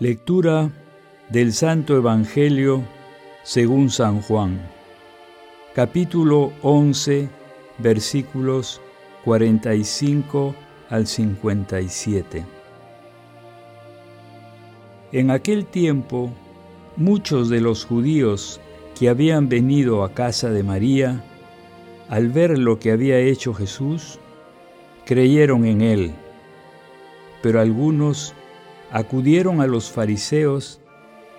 Lectura 0.00 0.70
del 1.28 1.52
Santo 1.52 1.96
Evangelio 1.96 2.84
según 3.42 3.90
San 3.90 4.22
Juan, 4.22 4.60
capítulo 5.74 6.52
11, 6.62 7.28
versículos 7.78 8.80
45 9.24 10.54
al 10.88 11.04
57. 11.04 12.46
En 15.10 15.32
aquel 15.32 15.66
tiempo, 15.66 16.30
muchos 16.96 17.48
de 17.48 17.60
los 17.60 17.84
judíos 17.84 18.60
que 18.96 19.08
habían 19.08 19.48
venido 19.48 20.04
a 20.04 20.14
casa 20.14 20.50
de 20.50 20.62
María, 20.62 21.24
al 22.08 22.28
ver 22.28 22.56
lo 22.56 22.78
que 22.78 22.92
había 22.92 23.18
hecho 23.18 23.52
Jesús, 23.52 24.20
creyeron 25.04 25.64
en 25.64 25.80
él, 25.80 26.12
pero 27.42 27.60
algunos 27.60 28.36
acudieron 28.90 29.60
a 29.60 29.66
los 29.66 29.90
fariseos 29.90 30.80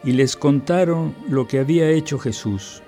y 0.04 0.14
les 0.14 0.36
contaron 0.36 1.16
lo 1.28 1.48
que 1.48 1.60
había 1.60 1.90
hecho 1.90 2.20
Jesús. 2.20 2.82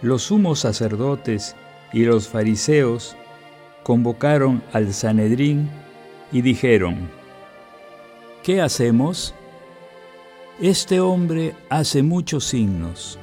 Los 0.00 0.24
sumos 0.24 0.60
sacerdotes 0.60 1.54
y 1.92 2.04
los 2.04 2.28
fariseos 2.28 3.16
convocaron 3.82 4.62
al 4.72 4.92
Sanedrín 4.92 5.70
y 6.30 6.42
dijeron, 6.42 7.10
¿qué 8.42 8.60
hacemos? 8.60 9.34
Este 10.60 11.00
hombre 11.00 11.54
hace 11.68 12.02
muchos 12.02 12.44
signos. 12.44 13.18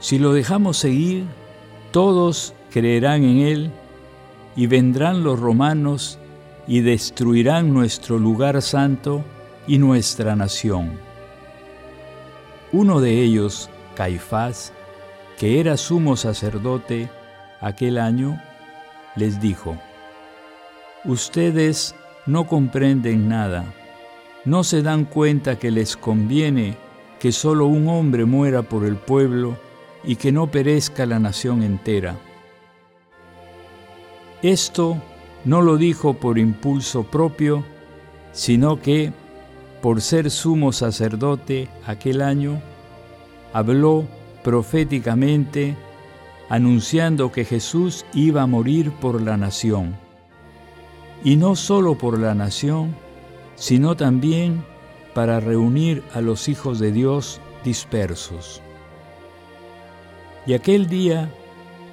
Si 0.00 0.18
lo 0.18 0.32
dejamos 0.32 0.78
seguir, 0.78 1.24
todos 1.90 2.54
creerán 2.70 3.24
en 3.24 3.38
él 3.38 3.70
y 4.56 4.66
vendrán 4.66 5.22
los 5.24 5.38
romanos 5.38 6.18
y 6.66 6.80
destruirán 6.80 7.72
nuestro 7.72 8.18
lugar 8.18 8.60
santo 8.62 9.24
y 9.66 9.78
nuestra 9.78 10.36
nación. 10.36 10.98
Uno 12.72 13.00
de 13.00 13.22
ellos, 13.22 13.70
Caifás, 13.94 14.72
que 15.38 15.60
era 15.60 15.76
sumo 15.76 16.16
sacerdote 16.16 17.08
aquel 17.60 17.98
año, 17.98 18.40
les 19.14 19.40
dijo, 19.40 19.76
Ustedes 21.04 21.94
no 22.26 22.46
comprenden 22.46 23.28
nada, 23.28 23.64
no 24.44 24.64
se 24.64 24.82
dan 24.82 25.04
cuenta 25.04 25.58
que 25.58 25.70
les 25.70 25.96
conviene 25.96 26.76
que 27.20 27.32
solo 27.32 27.66
un 27.66 27.88
hombre 27.88 28.24
muera 28.24 28.62
por 28.62 28.84
el 28.84 28.96
pueblo 28.96 29.56
y 30.04 30.16
que 30.16 30.32
no 30.32 30.50
perezca 30.50 31.06
la 31.06 31.18
nación 31.18 31.62
entera. 31.62 32.16
Esto 34.42 34.96
no 35.46 35.62
lo 35.62 35.76
dijo 35.76 36.14
por 36.14 36.38
impulso 36.38 37.04
propio, 37.04 37.62
sino 38.32 38.82
que, 38.82 39.12
por 39.80 40.02
ser 40.02 40.32
sumo 40.32 40.72
sacerdote 40.72 41.68
aquel 41.86 42.20
año, 42.20 42.60
habló 43.52 44.04
proféticamente 44.42 45.76
anunciando 46.48 47.30
que 47.30 47.44
Jesús 47.44 48.04
iba 48.12 48.42
a 48.42 48.46
morir 48.48 48.90
por 48.90 49.22
la 49.22 49.36
nación. 49.36 49.96
Y 51.22 51.36
no 51.36 51.54
solo 51.54 51.96
por 51.96 52.18
la 52.18 52.34
nación, 52.34 52.96
sino 53.54 53.96
también 53.96 54.64
para 55.14 55.38
reunir 55.38 56.02
a 56.12 56.20
los 56.20 56.48
hijos 56.48 56.80
de 56.80 56.90
Dios 56.90 57.40
dispersos. 57.64 58.60
Y 60.44 60.54
aquel 60.54 60.88
día 60.88 61.32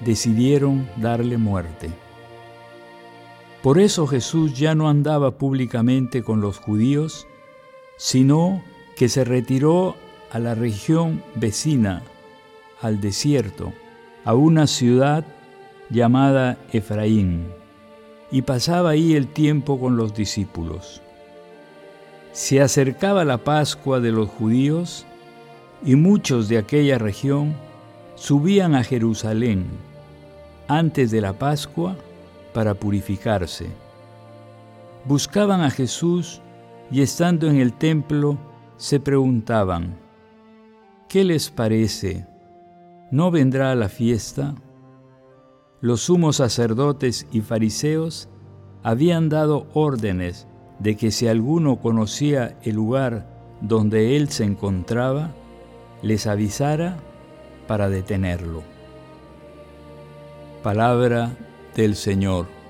decidieron 0.04 0.90
darle 0.98 1.38
muerte. 1.38 2.03
Por 3.64 3.80
eso 3.80 4.08
Jesús 4.08 4.60
ya 4.60 4.76
no 4.76 4.90
andaba 4.90 5.32
públicamente 5.38 6.22
con 6.22 6.42
los 6.42 6.58
judíos, 6.60 7.28
sino 7.96 8.62
que 8.98 9.08
se 9.08 9.24
retiró 9.24 9.96
a 10.32 10.40
la 10.40 10.54
región 10.54 11.24
vecina, 11.36 12.02
al 12.82 13.00
desierto, 13.00 13.72
a 14.26 14.34
una 14.34 14.68
ciudad 14.68 15.24
llamada 15.90 16.58
Efraín, 16.74 17.48
y 18.32 18.42
pasaba 18.42 18.90
ahí 18.90 19.14
el 19.14 19.28
tiempo 19.28 19.80
con 19.80 19.96
los 19.96 20.14
discípulos. 20.14 21.02
Se 22.34 22.60
acercaba 22.60 23.24
la 23.24 23.38
Pascua 23.38 24.02
de 24.02 24.12
los 24.12 24.28
judíos 24.28 25.06
y 25.86 25.96
muchos 25.96 26.50
de 26.50 26.58
aquella 26.58 26.98
región 26.98 27.54
subían 28.16 28.76
a 28.76 28.84
Jerusalén 28.84 29.68
antes 30.68 31.12
de 31.12 31.22
la 31.22 31.32
Pascua 31.32 31.96
para 32.54 32.74
purificarse. 32.74 33.68
Buscaban 35.06 35.62
a 35.62 35.70
Jesús 35.70 36.42
y 36.92 37.02
estando 37.02 37.50
en 37.50 37.58
el 37.58 37.74
templo 37.74 38.38
se 38.78 39.00
preguntaban, 39.00 39.98
¿qué 41.10 41.24
les 41.24 41.50
parece? 41.50 42.26
¿No 43.12 43.32
vendrá 43.32 43.72
a 43.72 43.76
la 43.76 43.90
fiesta? 43.90 44.56
Los 45.82 46.02
sumos 46.02 46.38
sacerdotes 46.38 47.28
y 47.32 47.42
fariseos 47.42 48.30
habían 48.84 49.30
dado 49.30 49.68
órdenes 49.74 50.48
de 50.80 50.96
que 50.96 51.12
si 51.12 51.28
alguno 51.28 51.80
conocía 51.82 52.58
el 52.64 52.76
lugar 52.76 53.28
donde 53.62 54.16
él 54.16 54.30
se 54.30 54.44
encontraba, 54.44 55.32
les 56.02 56.28
avisara 56.28 56.98
para 57.68 57.90
detenerlo. 57.90 58.62
Palabra 60.62 61.32
del 61.76 61.96
Señor. 61.96 62.63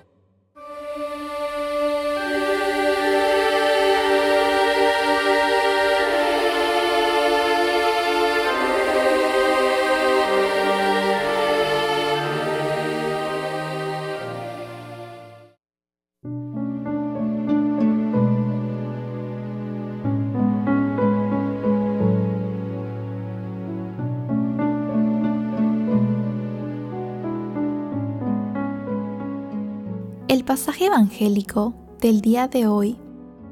El 30.43 30.47
pasaje 30.47 30.87
evangélico 30.87 31.73
del 32.01 32.19
día 32.19 32.49
de 32.49 32.67
hoy 32.67 32.97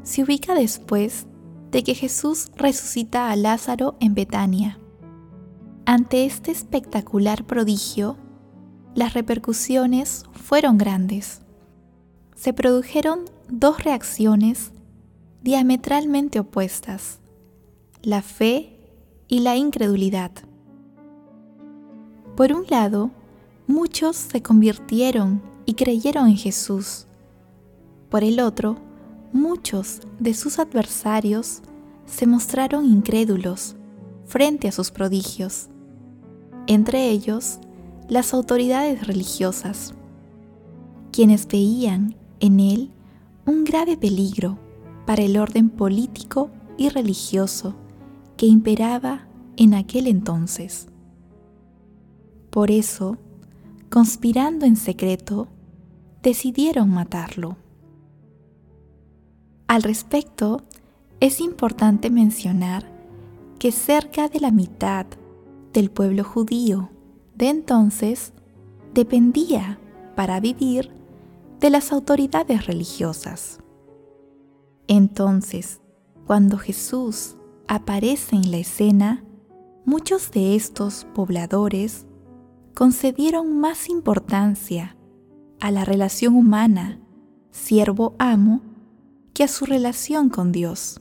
se 0.03 0.23
ubica 0.23 0.53
después 0.53 1.25
de 1.71 1.83
que 1.83 1.95
Jesús 1.95 2.51
resucita 2.57 3.31
a 3.31 3.37
Lázaro 3.37 3.95
en 4.01 4.13
Betania. 4.13 4.77
Ante 5.85 6.25
este 6.25 6.51
espectacular 6.51 7.45
prodigio, 7.45 8.17
las 8.93 9.13
repercusiones 9.13 10.25
fueron 10.33 10.77
grandes. 10.77 11.39
Se 12.35 12.51
produjeron 12.51 13.21
dos 13.47 13.85
reacciones 13.85 14.73
diametralmente 15.43 16.41
opuestas, 16.41 17.19
la 18.01 18.21
fe 18.21 18.81
y 19.29 19.39
la 19.39 19.55
incredulidad. 19.55 20.31
Por 22.35 22.51
un 22.51 22.65
lado, 22.69 23.11
muchos 23.65 24.17
se 24.17 24.41
convirtieron 24.43 25.50
y 25.65 25.73
creyeron 25.73 26.27
en 26.27 26.37
Jesús. 26.37 27.07
Por 28.09 28.23
el 28.23 28.39
otro, 28.39 28.77
muchos 29.33 30.01
de 30.19 30.33
sus 30.33 30.59
adversarios 30.59 31.61
se 32.05 32.27
mostraron 32.27 32.85
incrédulos 32.85 33.75
frente 34.25 34.67
a 34.67 34.71
sus 34.71 34.91
prodigios, 34.91 35.69
entre 36.67 37.09
ellos 37.09 37.59
las 38.09 38.33
autoridades 38.33 39.07
religiosas, 39.07 39.93
quienes 41.11 41.47
veían 41.47 42.15
en 42.39 42.59
él 42.59 42.91
un 43.45 43.63
grave 43.63 43.97
peligro 43.97 44.57
para 45.05 45.23
el 45.23 45.37
orden 45.37 45.69
político 45.69 46.49
y 46.77 46.89
religioso 46.89 47.75
que 48.37 48.45
imperaba 48.45 49.27
en 49.57 49.73
aquel 49.73 50.07
entonces. 50.07 50.87
Por 52.49 52.71
eso, 52.71 53.17
conspirando 53.89 54.65
en 54.65 54.75
secreto, 54.75 55.47
decidieron 56.21 56.89
matarlo. 56.89 57.57
Al 59.67 59.83
respecto, 59.83 60.63
es 61.19 61.39
importante 61.39 62.09
mencionar 62.09 62.91
que 63.59 63.71
cerca 63.71 64.27
de 64.27 64.39
la 64.39 64.51
mitad 64.51 65.05
del 65.73 65.89
pueblo 65.91 66.23
judío 66.23 66.89
de 67.35 67.49
entonces 67.49 68.33
dependía 68.93 69.79
para 70.15 70.39
vivir 70.39 70.91
de 71.59 71.69
las 71.69 71.91
autoridades 71.91 72.65
religiosas. 72.65 73.59
Entonces, 74.87 75.79
cuando 76.25 76.57
Jesús 76.57 77.37
aparece 77.67 78.35
en 78.35 78.51
la 78.51 78.57
escena, 78.57 79.23
muchos 79.85 80.31
de 80.31 80.55
estos 80.55 81.05
pobladores 81.13 82.05
concedieron 82.75 83.59
más 83.59 83.89
importancia 83.89 84.97
a 85.61 85.71
la 85.71 85.85
relación 85.85 86.35
humana 86.35 86.99
siervo-amo 87.51 88.61
que 89.33 89.43
a 89.45 89.47
su 89.47 89.65
relación 89.65 90.29
con 90.29 90.51
Dios. 90.51 90.99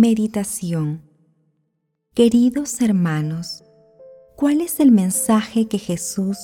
Meditación 0.00 1.02
Queridos 2.14 2.80
hermanos, 2.82 3.64
¿cuál 4.36 4.60
es 4.60 4.78
el 4.78 4.92
mensaje 4.92 5.66
que 5.66 5.80
Jesús 5.80 6.38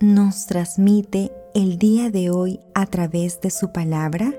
nos 0.00 0.44
transmite 0.44 1.32
el 1.54 1.78
día 1.78 2.10
de 2.10 2.28
hoy 2.28 2.60
a 2.74 2.84
través 2.84 3.40
de 3.40 3.48
su 3.48 3.72
palabra? 3.72 4.34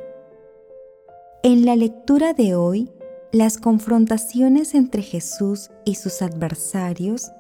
En 1.42 1.66
la 1.66 1.76
lectura 1.76 2.34
de 2.34 2.54
hoy, 2.54 2.92
las 3.32 3.58
confrontaciones 3.58 4.76
entre 4.76 5.02
Jesús 5.02 5.72
y 5.84 5.96
sus 5.96 6.22
adversarios 6.22 7.32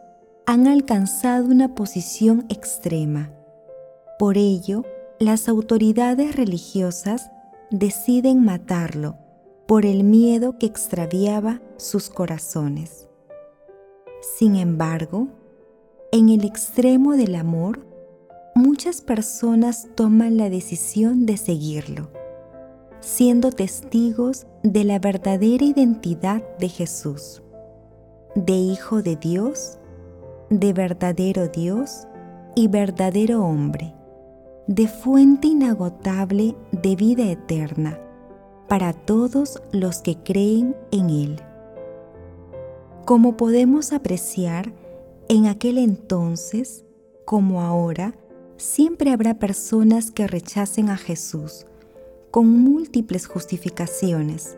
han 0.47 0.65
alcanzado 0.65 1.45
una 1.45 1.75
posición 1.75 2.47
extrema. 2.49 3.31
Por 4.17 4.39
ello, 4.39 4.85
las 5.19 5.47
autoridades 5.47 6.35
religiosas 6.35 7.29
deciden 7.69 8.43
matarlo 8.43 9.20
por 9.67 9.85
el 9.85 10.03
miedo 10.03 10.57
que 10.57 10.65
extraviaba 10.65 11.61
sus 11.77 12.09
corazones. 12.09 13.07
Sin 14.37 14.55
embargo, 14.55 15.29
en 16.11 16.29
el 16.29 16.45
extremo 16.45 17.15
del 17.15 17.35
amor, 17.35 17.85
muchas 18.53 19.01
personas 19.01 19.87
toman 19.95 20.37
la 20.37 20.49
decisión 20.49 21.25
de 21.25 21.37
seguirlo, 21.37 22.09
siendo 22.99 23.51
testigos 23.51 24.45
de 24.61 24.83
la 24.83 24.99
verdadera 24.99 25.63
identidad 25.63 26.43
de 26.57 26.67
Jesús, 26.67 27.41
de 28.35 28.53
Hijo 28.53 29.01
de 29.01 29.15
Dios, 29.15 29.77
de 30.49 30.73
verdadero 30.73 31.47
Dios 31.47 32.07
y 32.55 32.67
verdadero 32.67 33.43
hombre, 33.43 33.95
de 34.67 34.87
fuente 34.87 35.47
inagotable 35.47 36.55
de 36.71 36.95
vida 36.95 37.23
eterna 37.31 37.99
para 38.71 38.93
todos 38.93 39.61
los 39.73 39.97
que 39.97 40.15
creen 40.23 40.77
en 40.93 41.09
Él. 41.09 41.41
Como 43.03 43.35
podemos 43.35 43.91
apreciar, 43.91 44.71
en 45.27 45.47
aquel 45.47 45.77
entonces, 45.77 46.85
como 47.25 47.63
ahora, 47.63 48.15
siempre 48.55 49.11
habrá 49.11 49.39
personas 49.39 50.09
que 50.09 50.25
rechacen 50.25 50.87
a 50.87 50.95
Jesús 50.95 51.65
con 52.31 52.47
múltiples 52.47 53.27
justificaciones, 53.27 54.57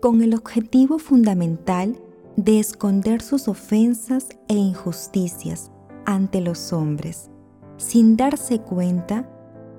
con 0.00 0.22
el 0.22 0.36
objetivo 0.36 1.00
fundamental 1.00 2.00
de 2.36 2.60
esconder 2.60 3.22
sus 3.22 3.48
ofensas 3.48 4.28
e 4.46 4.54
injusticias 4.54 5.72
ante 6.04 6.40
los 6.40 6.72
hombres, 6.72 7.28
sin 7.76 8.16
darse 8.16 8.60
cuenta 8.60 9.28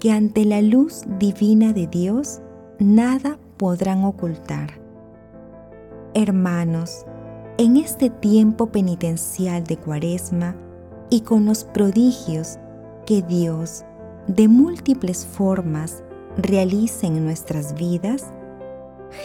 que 0.01 0.11
ante 0.11 0.43
la 0.43 0.61
luz 0.61 1.03
divina 1.17 1.71
de 1.71 1.87
Dios 1.87 2.41
nada 2.77 3.39
podrán 3.63 4.03
ocultar. 4.03 4.71
Hermanos, 6.13 7.05
en 7.57 7.77
este 7.77 8.09
tiempo 8.09 8.65
penitencial 8.65 9.63
de 9.63 9.77
Cuaresma 9.77 10.53
y 11.09 11.21
con 11.21 11.45
los 11.45 11.63
prodigios 11.63 12.59
que 13.05 13.21
Dios 13.21 13.85
de 14.27 14.49
múltiples 14.49 15.25
formas 15.25 16.03
realiza 16.35 17.07
en 17.07 17.23
nuestras 17.23 17.73
vidas, 17.75 18.33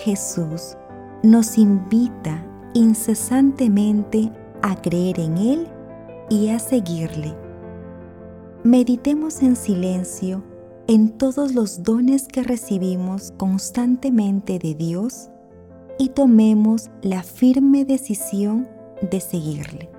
Jesús 0.04 0.76
nos 1.24 1.58
invita 1.58 2.40
incesantemente 2.74 4.30
a 4.62 4.80
creer 4.80 5.18
en 5.18 5.36
Él 5.36 5.66
y 6.30 6.50
a 6.50 6.60
seguirle. 6.60 7.34
Meditemos 8.62 9.42
en 9.42 9.56
silencio 9.56 10.44
en 10.88 11.10
todos 11.10 11.54
los 11.54 11.82
dones 11.82 12.26
que 12.28 12.42
recibimos 12.42 13.34
constantemente 13.36 14.58
de 14.58 14.74
Dios 14.74 15.28
y 15.98 16.08
tomemos 16.08 16.88
la 17.02 17.22
firme 17.22 17.84
decisión 17.84 18.66
de 19.10 19.20
seguirle. 19.20 19.97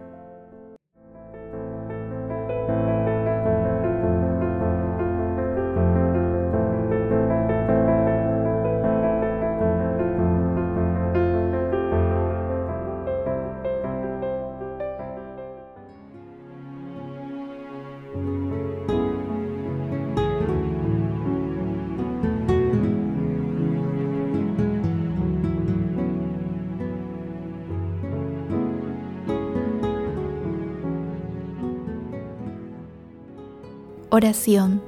Oración. 34.22 34.82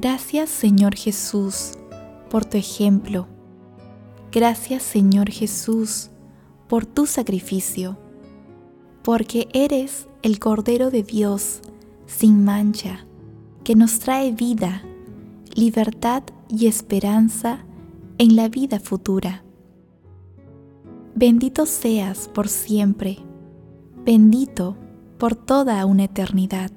Gracias 0.00 0.48
Señor 0.48 0.94
Jesús 0.94 1.72
por 2.30 2.46
tu 2.46 2.56
ejemplo. 2.56 3.28
Gracias 4.32 4.82
Señor 4.82 5.28
Jesús 5.28 6.08
por 6.68 6.86
tu 6.86 7.04
sacrificio, 7.04 7.98
porque 9.02 9.48
eres 9.52 10.08
el 10.22 10.38
Cordero 10.38 10.90
de 10.90 11.02
Dios 11.02 11.60
sin 12.06 12.44
mancha, 12.44 13.04
que 13.62 13.74
nos 13.76 13.98
trae 13.98 14.32
vida, 14.32 14.82
libertad 15.54 16.22
y 16.48 16.66
esperanza 16.66 17.66
en 18.16 18.36
la 18.36 18.48
vida 18.48 18.80
futura. 18.80 19.44
Bendito 21.14 21.66
seas 21.66 22.26
por 22.28 22.48
siempre, 22.48 23.18
bendito 24.02 24.78
por 25.18 25.34
toda 25.34 25.84
una 25.84 26.04
eternidad. 26.04 26.70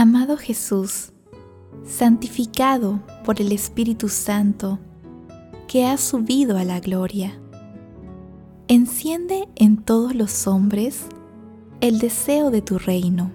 Amado 0.00 0.36
Jesús, 0.36 1.10
santificado 1.84 3.00
por 3.24 3.40
el 3.40 3.50
Espíritu 3.50 4.08
Santo, 4.08 4.78
que 5.66 5.86
ha 5.86 5.98
subido 5.98 6.56
a 6.56 6.62
la 6.62 6.78
gloria, 6.78 7.36
enciende 8.68 9.48
en 9.56 9.76
todos 9.76 10.14
los 10.14 10.46
hombres 10.46 11.06
el 11.80 11.98
deseo 11.98 12.52
de 12.52 12.62
tu 12.62 12.78
reino. 12.78 13.32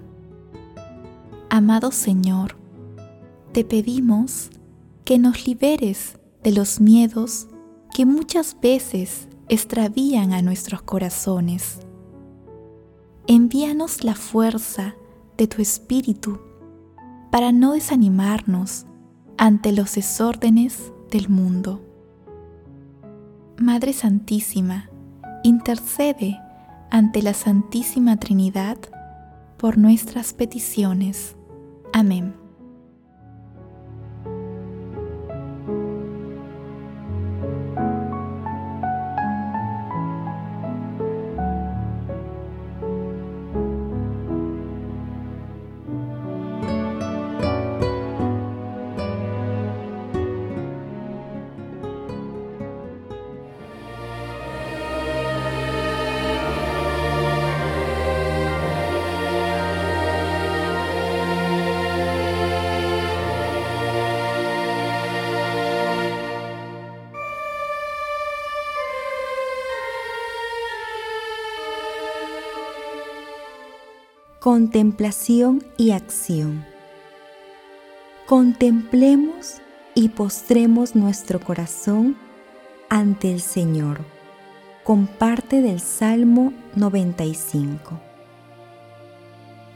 Amado 1.49 1.91
Señor, 1.91 2.55
te 3.51 3.65
pedimos 3.65 4.49
que 5.03 5.19
nos 5.19 5.45
liberes 5.45 6.17
de 6.43 6.53
los 6.53 6.79
miedos 6.79 7.47
que 7.93 8.05
muchas 8.05 8.55
veces 8.61 9.27
extravían 9.49 10.31
a 10.31 10.41
nuestros 10.41 10.81
corazones. 10.81 11.79
Envíanos 13.27 14.05
la 14.05 14.15
fuerza 14.15 14.95
de 15.37 15.47
tu 15.47 15.61
Espíritu 15.61 16.39
para 17.33 17.51
no 17.51 17.71
desanimarnos 17.73 18.85
ante 19.39 19.71
los 19.71 19.95
desórdenes 19.95 20.93
del 21.09 21.29
mundo. 21.29 21.81
Madre 23.57 23.91
Santísima, 23.91 24.91
intercede 25.41 26.39
ante 26.91 27.23
la 27.23 27.33
Santísima 27.33 28.17
Trinidad 28.17 28.77
por 29.57 29.79
nuestras 29.79 30.31
peticiones. 30.33 31.35
Amén. 31.91 32.42
Contemplación 74.43 75.63
y 75.77 75.91
acción. 75.91 76.65
Contemplemos 78.27 79.61
y 79.95 80.09
postremos 80.09 80.97
nuestro 80.97 81.39
corazón 81.39 82.17
ante 82.89 83.31
el 83.31 83.39
Señor. 83.39 84.01
Comparte 84.83 85.61
del 85.61 85.79
Salmo 85.79 86.51
95. 86.75 88.01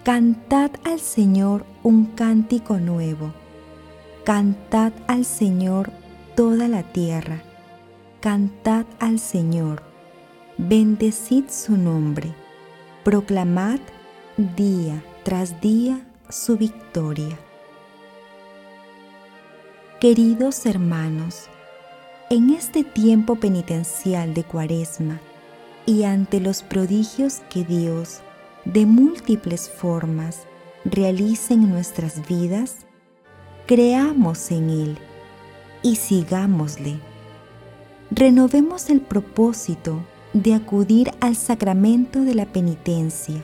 Cantad 0.03 0.71
al 0.83 1.00
Señor 1.00 1.65
un 1.81 2.07
cántico 2.07 2.75
nuevo. 2.75 3.33
Cantad 4.25 4.91
al 5.07 5.24
Señor 5.24 5.91
toda 6.36 6.67
la 6.67 6.83
tierra. 6.83 7.41
Cantad 8.19 8.86
al 9.00 9.19
Señor. 9.19 9.81
Bendecid 10.57 11.45
su 11.47 11.77
nombre. 11.77 12.33
Proclamad 13.05 13.79
día 14.38 15.03
tras 15.24 15.62
día 15.62 16.00
su 16.29 16.58
victoria. 16.58 17.39
Queridos 20.00 20.67
hermanos, 20.67 21.48
en 22.29 22.51
este 22.51 22.84
tiempo 22.84 23.38
penitencial 23.38 24.36
de 24.36 24.44
Cuaresma 24.44 25.20
y 25.88 26.03
ante 26.03 26.39
los 26.39 26.62
prodigios 26.62 27.39
que 27.50 27.63
Dios, 27.63 28.20
de 28.63 28.86
múltiples 28.86 29.72
formas, 29.72 30.44
realiza 30.86 31.56
en 31.56 31.67
nuestras 31.67 32.27
vidas, 32.27 32.86
creamos 33.65 34.51
en 34.51 34.70
Él 34.70 34.98
y 35.82 35.96
sigámosle. 35.96 37.00
Renovemos 38.12 38.91
el 38.91 39.01
propósito 39.01 40.00
de 40.34 40.53
acudir 40.53 41.10
al 41.22 41.36
sacramento 41.36 42.22
de 42.22 42.36
la 42.36 42.46
penitencia 42.46 43.44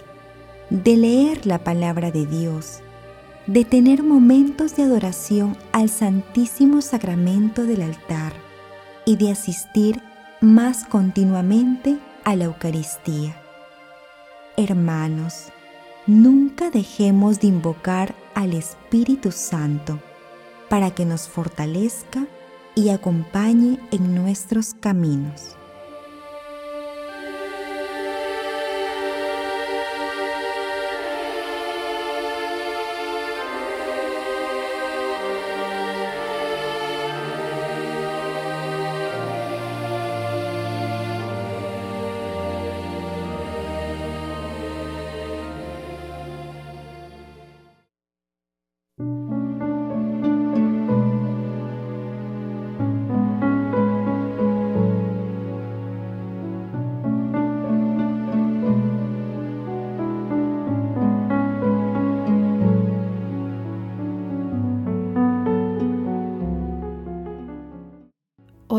de 0.74 0.98
leer 0.98 1.46
la 1.46 1.63
palabra 1.63 2.10
de 2.10 2.25
Dios, 2.25 2.80
de 3.46 3.63
tener 3.63 4.01
momentos 4.01 4.75
de 4.75 4.82
adoración 4.82 5.56
al 5.72 5.88
Santísimo 5.88 6.82
Sacramento 6.82 7.65
del 7.65 7.84
altar 7.84 8.34
y 9.06 9.18
de 9.18 9.30
asistir 9.30 10.01
más 10.42 10.84
continuamente 10.86 12.00
a 12.24 12.36
la 12.36 12.46
Eucaristía. 12.46 13.39
Hermanos, 14.58 15.50
nunca 16.08 16.72
dejemos 16.72 17.39
de 17.39 17.48
invocar 17.48 18.15
al 18.34 18.53
Espíritu 18.53 19.32
Santo 19.32 20.00
para 20.70 20.89
que 20.89 21.06
nos 21.06 21.27
fortalezca 21.27 22.25
y 22.74 22.89
acompañe 22.89 23.77
en 23.92 24.15
nuestros 24.15 24.74
caminos. 24.74 25.56